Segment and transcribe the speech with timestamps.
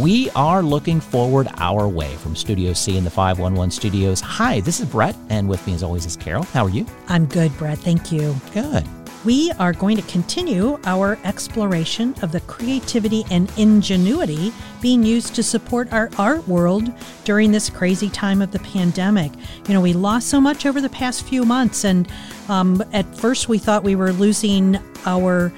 [0.00, 4.20] we are looking forward our way from Studio C in the 511 studios.
[4.20, 6.44] Hi, this is Brett, and with me as always is Carol.
[6.44, 6.86] How are you?
[7.08, 7.78] I'm good, Brett.
[7.78, 8.34] Thank you.
[8.52, 8.84] Good.
[9.24, 14.52] We are going to continue our exploration of the creativity and ingenuity
[14.82, 16.92] being used to support our art world
[17.24, 19.32] during this crazy time of the pandemic.
[19.66, 22.08] You know, we lost so much over the past few months, and
[22.48, 25.52] um, at first we thought we were losing our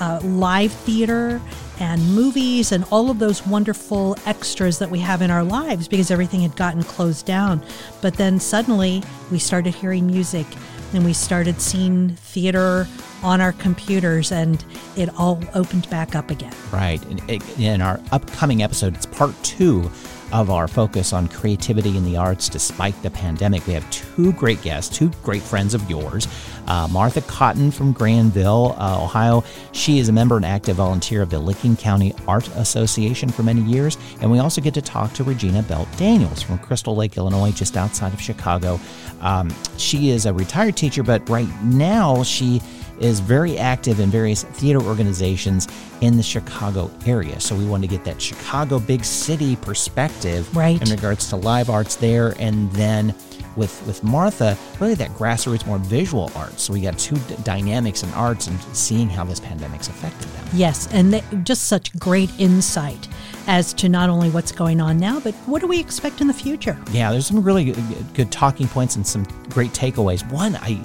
[0.00, 1.40] uh, live theater
[1.78, 6.10] and movies and all of those wonderful extras that we have in our lives because
[6.10, 7.62] everything had gotten closed down.
[8.00, 10.46] But then suddenly we started hearing music
[10.92, 12.86] and we started seeing theater
[13.22, 14.64] on our computers and
[14.96, 16.54] it all opened back up again.
[16.72, 17.04] Right.
[17.06, 17.20] And
[17.58, 19.90] in our upcoming episode, it's part two
[20.32, 23.66] of our focus on creativity in the arts despite the pandemic.
[23.66, 26.26] We have two great guests, two great friends of yours.
[26.66, 29.44] Uh, Martha Cotton from Granville, uh, Ohio.
[29.72, 33.62] She is a member and active volunteer of the Licking County Art Association for many
[33.62, 33.96] years.
[34.20, 37.76] And we also get to talk to Regina Belt Daniels from Crystal Lake, Illinois, just
[37.76, 38.80] outside of Chicago.
[39.20, 42.60] Um, she is a retired teacher, but right now she
[43.00, 45.68] is very active in various theater organizations
[46.00, 47.38] in the Chicago area.
[47.40, 50.80] So we want to get that Chicago big city perspective right.
[50.80, 52.34] in regards to live arts there.
[52.38, 53.14] And then
[53.56, 56.62] with, with Martha, really that grassroots, more visual arts.
[56.62, 60.46] So we got two d- dynamics in arts and seeing how this pandemic's affected them.
[60.52, 63.08] Yes, and they, just such great insight
[63.46, 66.34] as to not only what's going on now, but what do we expect in the
[66.34, 66.78] future?
[66.90, 70.30] Yeah, there's some really good, good talking points and some great takeaways.
[70.30, 70.82] One, I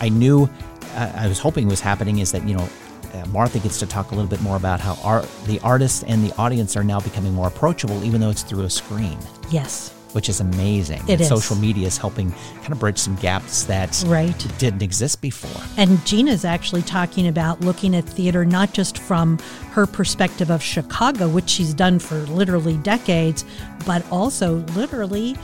[0.00, 0.48] I knew
[0.94, 2.68] I was hoping was happening is that you know
[3.14, 6.24] uh, Martha gets to talk a little bit more about how art, the artist and
[6.24, 9.18] the audience are now becoming more approachable, even though it's through a screen.
[9.50, 9.90] Yes.
[10.12, 11.02] Which is amazing.
[11.08, 11.28] It is.
[11.28, 14.46] Social media is helping kind of bridge some gaps that right.
[14.58, 15.62] didn't exist before.
[15.78, 19.38] And Gina's actually talking about looking at theater not just from
[19.70, 23.46] her perspective of Chicago, which she's done for literally decades,
[23.86, 25.34] but also literally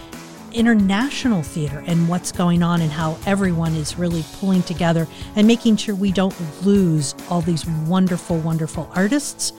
[0.53, 5.77] international theater and what's going on and how everyone is really pulling together and making
[5.77, 9.53] sure we don't lose all these wonderful, wonderful artists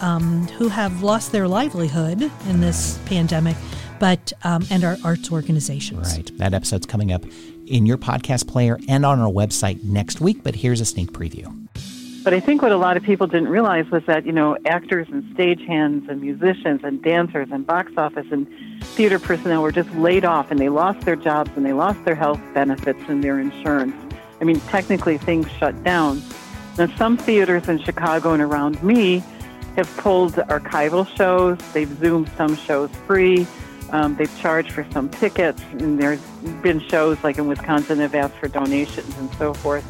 [0.00, 3.56] um, who have lost their livelihood in this pandemic,
[3.98, 6.16] but um, and our arts organizations.
[6.16, 6.38] Right.
[6.38, 7.24] That episode's coming up
[7.66, 10.42] in your podcast player and on our website next week.
[10.42, 11.68] But here's a sneak preview.
[12.22, 15.08] But I think what a lot of people didn't realize was that, you know, actors
[15.10, 18.46] and stagehands and musicians and dancers and box office and
[18.82, 22.14] theater personnel were just laid off and they lost their jobs and they lost their
[22.14, 23.94] health benefits and their insurance.
[24.38, 26.22] I mean, technically things shut down.
[26.76, 29.24] Now, some theaters in Chicago and around me
[29.76, 31.58] have pulled archival shows.
[31.72, 33.46] They've Zoomed some shows free.
[33.92, 35.62] Um, they've charged for some tickets.
[35.72, 36.20] And there's
[36.62, 39.86] been shows like in Wisconsin have asked for donations and so forth.